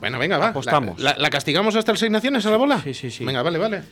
Bueno, 0.00 0.18
venga, 0.18 0.38
va. 0.38 0.48
Apostamos. 0.48 0.98
¿La, 0.98 1.12
la- 1.12 1.18
la 1.18 1.30
castigamos 1.30 1.76
hasta 1.76 1.92
el 1.92 1.98
Seis 1.98 2.10
Naciones 2.10 2.44
a 2.46 2.50
la 2.50 2.56
bola? 2.56 2.80
Sí, 2.82 2.94
sí, 2.94 3.10
sí. 3.10 3.24
Venga, 3.24 3.42
vale, 3.42 3.58
vale. 3.58 3.82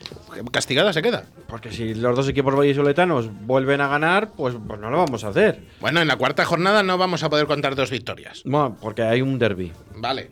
Castigada 0.51 0.91
se 0.93 1.01
queda. 1.01 1.23
porque 1.47 1.71
si 1.71 1.93
los 1.93 2.15
dos 2.15 2.27
equipos 2.27 2.55
vallisoletanos 2.55 3.29
vuelven 3.45 3.81
a 3.81 3.87
ganar, 3.87 4.31
pues, 4.31 4.55
pues 4.67 4.79
no 4.79 4.89
lo 4.89 4.97
vamos 4.97 5.23
a 5.23 5.29
hacer. 5.29 5.61
Bueno, 5.79 6.01
en 6.01 6.07
la 6.07 6.15
cuarta 6.17 6.45
jornada 6.45 6.83
no 6.83 6.97
vamos 6.97 7.23
a 7.23 7.29
poder 7.29 7.45
contar 7.47 7.75
dos 7.75 7.89
victorias. 7.89 8.41
Bueno, 8.45 8.75
porque 8.81 9.03
hay 9.03 9.21
un 9.21 9.37
derby. 9.39 9.71
Vale. 9.95 10.31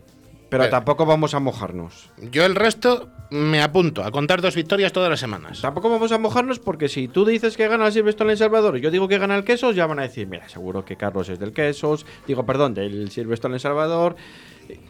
Pero 0.50 0.62
Pero- 0.62 0.70
tampoco 0.70 1.04
vamos 1.04 1.34
a 1.34 1.40
mojarnos. 1.40 2.08
Yo 2.32 2.46
el 2.46 2.54
resto 2.54 3.10
me 3.30 3.60
apunto 3.60 4.02
a 4.02 4.10
contar 4.10 4.40
dos 4.40 4.54
victorias 4.54 4.94
todas 4.94 5.10
las 5.10 5.20
semanas. 5.20 5.60
Tampoco 5.60 5.90
vamos 5.90 6.10
a 6.10 6.16
mojarnos 6.16 6.58
porque 6.58 6.88
si 6.88 7.06
tú 7.06 7.26
dices 7.26 7.54
que 7.58 7.68
gana 7.68 7.86
el 7.86 7.92
Silverstone 7.92 8.32
El 8.32 8.38
Salvador 8.38 8.78
y 8.78 8.80
yo 8.80 8.90
digo 8.90 9.08
que 9.08 9.18
gana 9.18 9.36
el 9.36 9.44
Quesos, 9.44 9.76
ya 9.76 9.84
van 9.86 9.98
a 9.98 10.02
decir, 10.02 10.26
mira, 10.26 10.48
seguro 10.48 10.86
que 10.86 10.96
Carlos 10.96 11.28
es 11.28 11.38
del 11.38 11.52
Quesos, 11.52 12.06
digo, 12.26 12.46
perdón, 12.46 12.72
del 12.72 13.10
Silverstone 13.10 13.56
El 13.56 13.60
Salvador. 13.60 14.16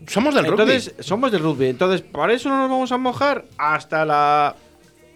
Somos 0.06 0.34
del 0.34 0.46
Entonces, 0.46 0.88
rugby. 0.92 1.04
somos 1.04 1.32
del 1.32 1.42
rugby. 1.42 1.66
Entonces, 1.68 2.02
para 2.02 2.32
eso 2.32 2.48
no 2.48 2.58
nos 2.58 2.70
vamos 2.70 2.92
a 2.92 2.96
mojar 2.98 3.44
hasta 3.58 4.04
la... 4.04 4.54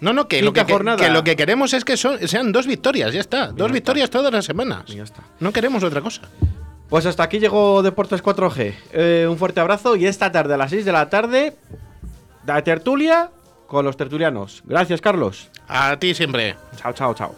No, 0.01 0.12
no, 0.12 0.27
que 0.27 0.42
lo 0.42 0.53
que, 0.53 0.64
jornada. 0.64 0.96
que 0.98 1.11
lo 1.11 1.22
que 1.22 1.37
queremos 1.37 1.72
es 1.75 1.85
que 1.85 1.96
son- 1.96 2.27
sean 2.27 2.51
dos 2.53 2.66
victorias, 2.66 3.12
ya 3.12 3.20
está. 3.20 3.46
Dos 3.48 3.57
está. 3.66 3.72
victorias 3.72 4.11
todas 4.11 4.33
las 4.33 4.44
semanas. 4.44 4.87
Ya 4.87 5.05
está. 5.05 5.22
No 5.40 5.53
queremos 5.53 5.83
otra 5.85 6.01
cosa. 6.01 6.22
Pues 6.88 7.07
hasta 7.07 7.22
aquí 7.22 7.38
llegó 7.38 7.83
Deportes 7.83 8.22
4G. 8.22 8.75
Eh, 8.92 9.27
un 9.31 9.38
fuerte 9.38 9.61
abrazo 9.61 9.94
y 9.96 10.07
esta 10.07 10.33
tarde 10.33 10.55
a 10.55 10.57
las 10.57 10.70
6 10.70 10.85
de 10.85 10.92
la 10.92 11.09
tarde, 11.09 11.57
la 12.44 12.62
tertulia 12.64 13.31
con 13.68 13.85
los 13.85 13.96
tertulianos. 13.96 14.62
Gracias, 14.66 15.01
Carlos. 15.01 15.48
A 15.68 15.96
ti 15.98 16.14
siempre. 16.14 16.57
Chao, 16.77 16.92
chao, 16.92 17.14
chao. 17.14 17.35